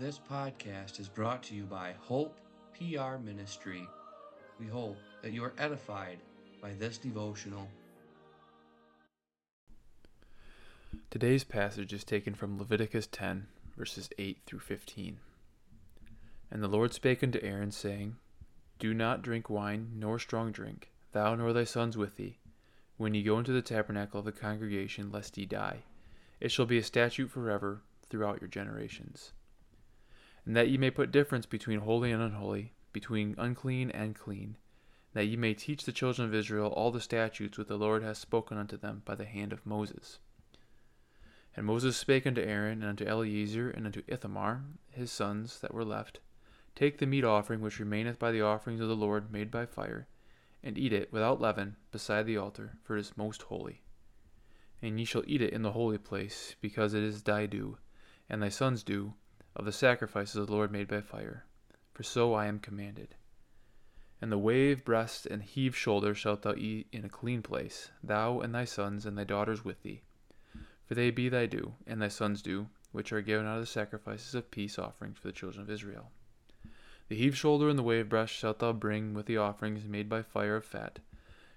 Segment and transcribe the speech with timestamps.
[0.00, 2.34] This podcast is brought to you by Hope
[2.72, 3.86] PR Ministry.
[4.58, 6.20] We hope that you are edified
[6.62, 7.68] by this devotional.
[11.10, 13.46] Today's passage is taken from Leviticus 10,
[13.76, 15.18] verses 8 through 15.
[16.50, 18.16] And the Lord spake unto Aaron, saying,
[18.78, 22.38] Do not drink wine, nor strong drink, thou nor thy sons with thee,
[22.96, 25.80] when ye go into the tabernacle of the congregation, lest ye die.
[26.40, 29.32] It shall be a statute forever throughout your generations
[30.44, 34.56] and that ye may put difference between holy and unholy, between unclean and clean,
[35.12, 38.16] that ye may teach the children of Israel all the statutes which the Lord hath
[38.16, 40.18] spoken unto them by the hand of Moses.
[41.56, 45.84] And Moses spake unto Aaron, and unto Eleazar, and unto Ithamar, his sons that were
[45.84, 46.20] left,
[46.76, 50.06] Take the meat offering which remaineth by the offerings of the Lord made by fire,
[50.62, 53.82] and eat it without leaven beside the altar, for it is most holy.
[54.80, 57.78] And ye shall eat it in the holy place, because it is thy due,
[58.28, 59.14] and thy sons' due,
[59.56, 61.44] of the sacrifices of the Lord made by fire,
[61.92, 63.14] for so I am commanded.
[64.22, 68.40] And the wave breast and heave shoulder shalt thou eat in a clean place, thou
[68.40, 70.02] and thy sons and thy daughters with thee.
[70.86, 73.66] For they be thy due, and thy sons' due, which are given out of the
[73.66, 76.10] sacrifices of peace offerings for the children of Israel.
[77.08, 80.22] The heave shoulder and the wave breast shalt thou bring with the offerings made by
[80.22, 81.00] fire of fat,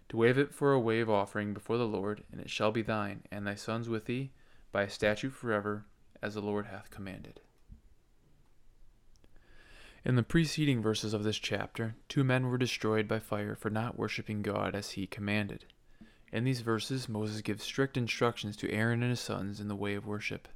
[0.10, 3.24] to wave it for a wave offering before the Lord, and it shall be thine,
[3.32, 4.32] and thy sons with thee,
[4.72, 5.86] by a statute forever,
[6.22, 7.42] as the Lord hath commanded.
[10.06, 13.98] In the preceding verses of this chapter, two men were destroyed by fire for not
[13.98, 15.64] worshiping God as he commanded.
[16.30, 19.96] In these verses, Moses gives strict instructions to Aaron and his sons in the way
[19.96, 20.50] of worship.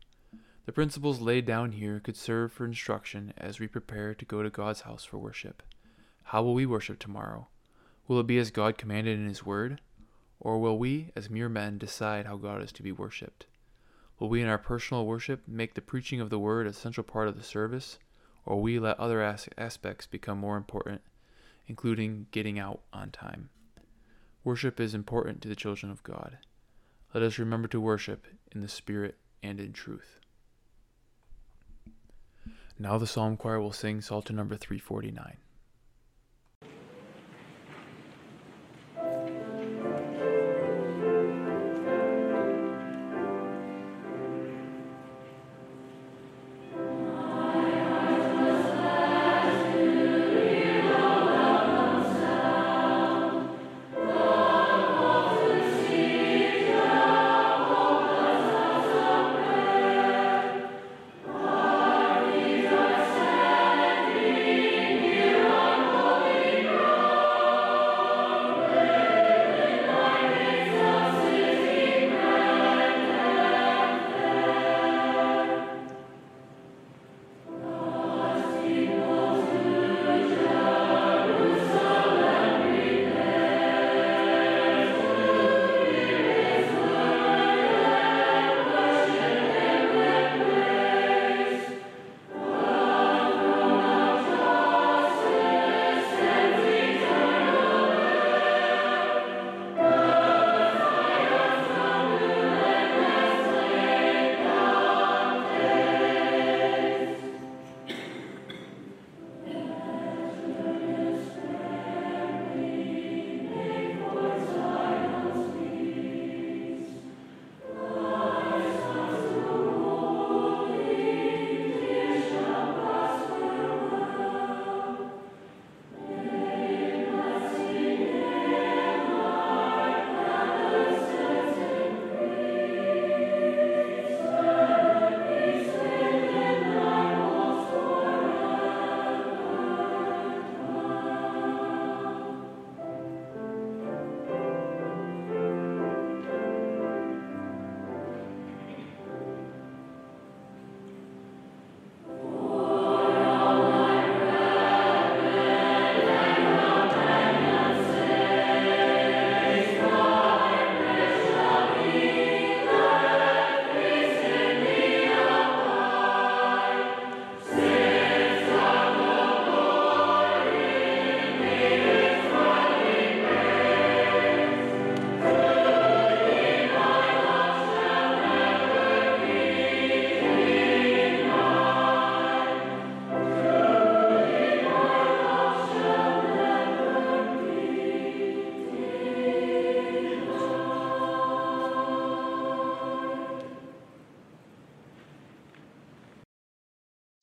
[0.66, 4.50] The principles laid down here could serve for instruction as we prepare to go to
[4.50, 5.64] God's house for worship.
[6.24, 7.48] How will we worship tomorrow?
[8.06, 9.80] Will it be as God commanded in His Word?
[10.42, 13.46] Or will we, as mere men, decide how God is to be worshipped?
[14.20, 17.30] Will we, in our personal worship, make the preaching of the Word a central part
[17.30, 17.98] of the service?
[18.48, 21.02] Or we let other as- aspects become more important,
[21.68, 23.50] including getting out on time.
[24.46, 26.38] Worship is important to the children of God.
[27.14, 30.20] Let us remember to worship in the Spirit and in truth.
[32.80, 35.38] Now the psalm choir will sing Psalter number 349.